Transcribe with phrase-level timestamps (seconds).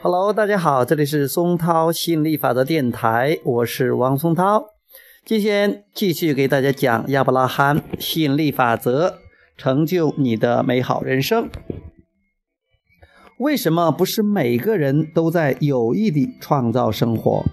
[0.00, 4.66] Hello，大家好，这里是松涛吸引力法则电台，我是王松涛。
[5.24, 9.14] 今天继续给大家讲亚伯拉罕吸引力法则，
[9.56, 11.50] 成就你的美好人生。
[13.38, 17.44] 为什么不是每个人都在有意地创造生活？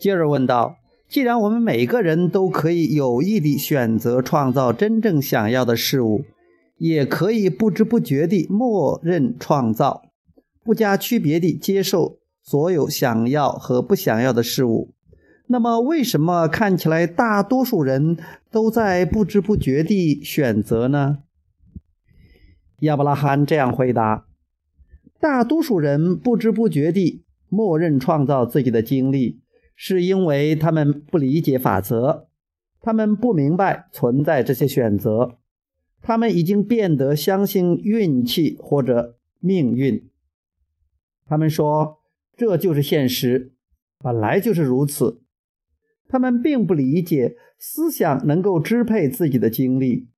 [0.00, 0.74] 接着问道：
[1.08, 6.24] 既然我们每个人都可以有意地选择创造真正想要的事物，
[6.78, 10.02] 也可以不知不觉地默认创造。
[10.64, 14.94] 不加区别地接受所有想要和不想要的事物，
[15.46, 18.16] 那么为什么看起来大多数人
[18.50, 21.18] 都在不知不觉地选择呢？
[22.80, 24.26] 亚伯拉罕这样回答：
[25.20, 29.40] 大多数人不知不觉地默认创造自己的经历，
[29.76, 32.26] 是因为他们不理解法则，
[32.80, 35.38] 他们不明白存在这些选择，
[36.00, 40.08] 他们已经变得相信运气或者命运。
[41.26, 42.00] 他们说
[42.36, 43.52] ：“这就是现实，
[43.98, 45.22] 本来就是如此。”
[46.08, 50.08] 他们并不理解思想能够支配自己的经历。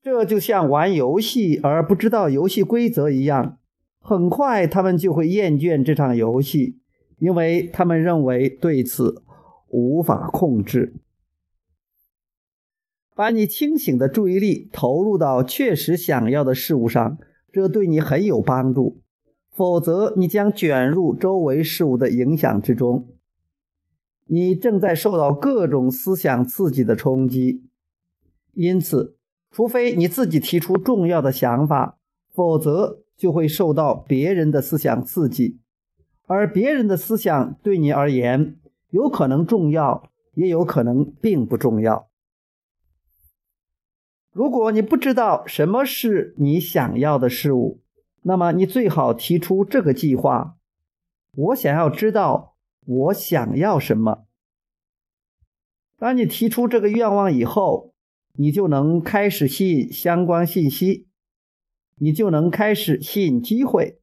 [0.00, 3.58] 这就像玩游戏而不知道游戏规则一样，
[4.00, 6.78] 很快他们就会厌倦这场游戏，
[7.18, 9.22] 因为他们认为对此
[9.68, 10.94] 无法控制。
[13.14, 17.18] 把你清醒的注意力投入到确实想要的事物上，
[17.52, 19.02] 这对你很有帮助。
[19.54, 23.06] 否则，你将卷入周围事物的影响之中。
[24.26, 27.62] 你正在受到各种思想刺激的冲击，
[28.54, 29.16] 因此，
[29.50, 31.98] 除非你自己提出重要的想法，
[32.32, 35.60] 否则就会受到别人的思想刺激。
[36.26, 38.56] 而别人的思想对你而言，
[38.90, 42.08] 有可能重要，也有可能并不重要。
[44.32, 47.83] 如果你不知道什么是你想要的事物，
[48.26, 50.56] 那么你最好提出这个计划。
[51.36, 54.26] 我想要知道我想要什么。
[55.98, 57.94] 当你提出这个愿望以后，
[58.34, 61.06] 你就能开始吸引相关信息，
[61.96, 63.98] 你就能开始吸引机会，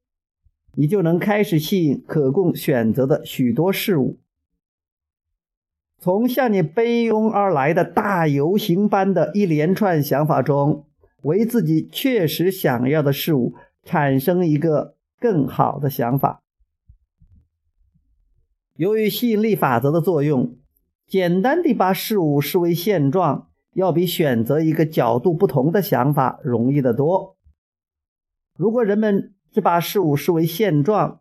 [0.74, 4.18] 你就能开始吸引可供选择的许多事物。
[5.98, 10.86] 从向你奔涌而来的大游行般的一连串想法中，
[11.22, 13.54] 为自己确实想要的事物。
[13.82, 16.42] 产生一个更好的想法。
[18.76, 20.56] 由于吸引力法则的作用，
[21.06, 27.36] 简单地把事物视为现状，要比选择一个角度不同的想法容易得多。
[28.56, 31.20] 如果人们只把事物视为现状，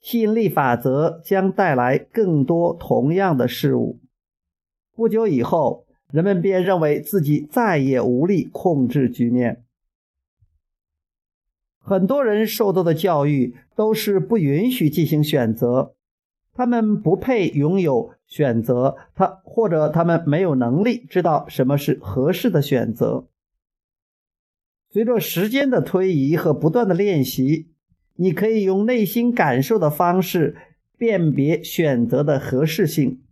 [0.00, 4.00] 吸引力法则将带来更多同样的事物。
[4.94, 9.64] 不久以后，人们便认为自己再也无力控制局面。
[11.82, 15.94] 很多人受到的教育都是不允许进行选择，
[16.54, 23.26] 他们不配拥有选择，他或者他们没有能力知道什么是合适的选择。
[24.90, 27.68] 随着时间的推移和不断的练习，
[28.14, 30.54] 你可以用内心感受的方式
[30.96, 33.22] 辨别选择的合适性，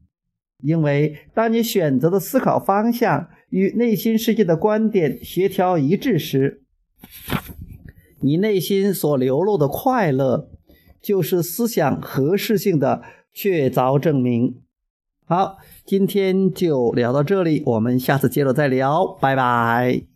[0.63, 6.63] 因为当你选择的思考方向与内心世界的观点协调一致时。
[8.23, 10.49] 你内心所流露的快乐，
[11.01, 14.57] 就是思想合适性的确凿证明。
[15.25, 20.10] 好，今天就聊到这里，我们下次接着再聊，拜拜。